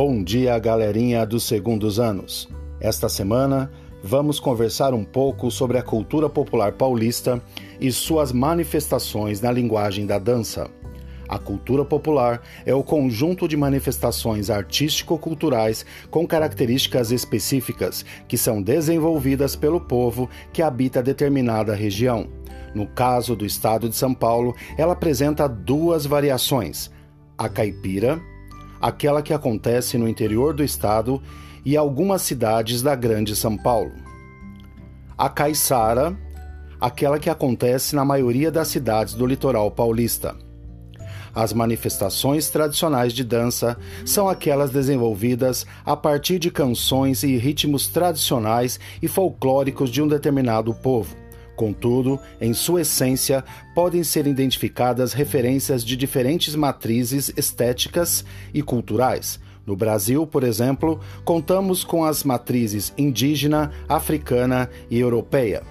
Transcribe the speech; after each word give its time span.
Bom 0.00 0.22
dia, 0.22 0.56
galerinha 0.60 1.26
dos 1.26 1.42
segundos 1.42 1.98
anos. 1.98 2.48
Esta 2.80 3.08
semana 3.08 3.68
vamos 4.00 4.38
conversar 4.38 4.94
um 4.94 5.02
pouco 5.02 5.50
sobre 5.50 5.76
a 5.76 5.82
cultura 5.82 6.30
popular 6.30 6.70
paulista 6.70 7.42
e 7.80 7.90
suas 7.90 8.30
manifestações 8.30 9.40
na 9.40 9.50
linguagem 9.50 10.06
da 10.06 10.16
dança. 10.16 10.70
A 11.28 11.36
cultura 11.36 11.84
popular 11.84 12.42
é 12.64 12.72
o 12.72 12.84
conjunto 12.84 13.48
de 13.48 13.56
manifestações 13.56 14.50
artístico-culturais 14.50 15.84
com 16.12 16.24
características 16.28 17.10
específicas 17.10 18.04
que 18.28 18.38
são 18.38 18.62
desenvolvidas 18.62 19.56
pelo 19.56 19.80
povo 19.80 20.30
que 20.52 20.62
habita 20.62 21.02
determinada 21.02 21.74
região. 21.74 22.28
No 22.72 22.86
caso 22.86 23.34
do 23.34 23.44
estado 23.44 23.88
de 23.88 23.96
São 23.96 24.14
Paulo, 24.14 24.54
ela 24.76 24.92
apresenta 24.92 25.48
duas 25.48 26.06
variações: 26.06 26.88
a 27.36 27.48
caipira, 27.48 28.22
aquela 28.80 29.22
que 29.22 29.32
acontece 29.32 29.98
no 29.98 30.08
interior 30.08 30.54
do 30.54 30.64
estado 30.64 31.22
e 31.64 31.76
algumas 31.76 32.22
cidades 32.22 32.82
da 32.82 32.94
Grande 32.94 33.34
São 33.34 33.56
Paulo. 33.56 33.92
A 35.16 35.28
caiçara, 35.28 36.16
aquela 36.80 37.18
que 37.18 37.28
acontece 37.28 37.96
na 37.96 38.04
maioria 38.04 38.50
das 38.50 38.68
cidades 38.68 39.14
do 39.14 39.26
litoral 39.26 39.70
paulista. 39.70 40.36
As 41.34 41.52
manifestações 41.52 42.48
tradicionais 42.48 43.12
de 43.12 43.22
dança 43.22 43.76
são 44.04 44.28
aquelas 44.28 44.70
desenvolvidas 44.70 45.66
a 45.84 45.96
partir 45.96 46.38
de 46.38 46.50
canções 46.50 47.22
e 47.22 47.36
ritmos 47.36 47.86
tradicionais 47.86 48.80
e 49.02 49.06
folclóricos 49.06 49.90
de 49.90 50.02
um 50.02 50.08
determinado 50.08 50.74
povo. 50.74 51.14
Contudo, 51.58 52.20
em 52.40 52.54
sua 52.54 52.82
essência, 52.82 53.44
podem 53.74 54.04
ser 54.04 54.28
identificadas 54.28 55.12
referências 55.12 55.84
de 55.84 55.96
diferentes 55.96 56.54
matrizes 56.54 57.32
estéticas 57.36 58.24
e 58.54 58.62
culturais. 58.62 59.40
No 59.66 59.74
Brasil, 59.74 60.24
por 60.24 60.44
exemplo, 60.44 61.00
contamos 61.24 61.82
com 61.82 62.04
as 62.04 62.22
matrizes 62.22 62.94
indígena, 62.96 63.72
africana 63.88 64.70
e 64.88 65.00
europeia. 65.00 65.64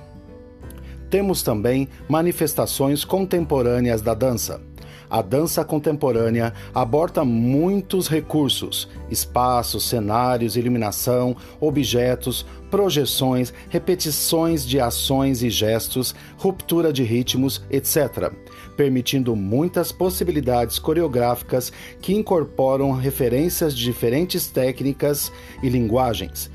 Temos 1.10 1.42
também 1.42 1.88
manifestações 2.10 3.06
contemporâneas 3.06 4.02
da 4.02 4.14
dança 4.14 4.62
a 5.10 5.22
dança 5.22 5.64
contemporânea 5.64 6.54
aborda 6.74 7.24
muitos 7.24 8.08
recursos: 8.08 8.88
espaços, 9.10 9.88
cenários, 9.88 10.58
iluminação, 10.58 11.36
objetos, 11.60 12.46
projeções, 12.70 13.54
repetições 13.70 14.66
de 14.66 14.80
ações 14.80 15.42
e 15.42 15.50
gestos, 15.50 16.14
ruptura 16.38 16.92
de 16.92 17.04
ritmos, 17.04 17.62
etc., 17.70 18.32
permitindo 18.76 19.36
muitas 19.36 19.92
possibilidades 19.92 20.78
coreográficas 20.78 21.72
que 22.02 22.14
incorporam 22.14 22.92
referências 22.92 23.76
de 23.76 23.84
diferentes 23.84 24.48
técnicas 24.48 25.32
e 25.64 25.70
linguagens, 25.70 26.52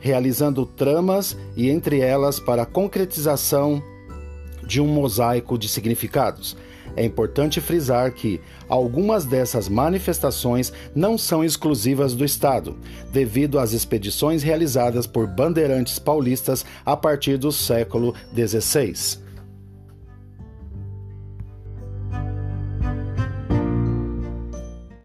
realizando 0.00 0.66
tramas 0.66 1.36
e 1.56 1.70
entre 1.70 2.00
elas 2.00 2.40
para 2.40 2.62
a 2.62 2.66
concretização 2.66 3.82
de 4.66 4.80
um 4.80 4.86
mosaico 4.86 5.58
de 5.58 5.68
significados. 5.68 6.56
É 6.96 7.04
importante 7.04 7.60
frisar 7.60 8.12
que 8.12 8.40
algumas 8.68 9.24
dessas 9.24 9.68
manifestações 9.68 10.72
não 10.94 11.16
são 11.16 11.44
exclusivas 11.44 12.14
do 12.14 12.24
Estado, 12.24 12.76
devido 13.12 13.58
às 13.58 13.72
expedições 13.72 14.42
realizadas 14.42 15.06
por 15.06 15.26
bandeirantes 15.26 15.98
paulistas 15.98 16.64
a 16.84 16.96
partir 16.96 17.36
do 17.36 17.50
século 17.50 18.14
XVI. 18.34 19.22